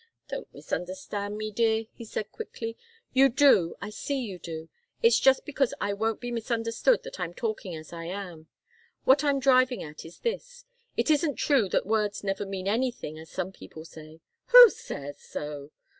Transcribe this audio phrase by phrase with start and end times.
[0.29, 2.75] "Don't misunderstand me, dear," he said, quickly.
[3.13, 4.67] "You do I see you do.
[5.03, 8.47] It's just because I won't be misunderstood that I'm talking as I am.
[9.03, 10.65] What I'm driving at is this.
[10.97, 15.69] It isn't true that words never mean anything, as some people say" "Who says so?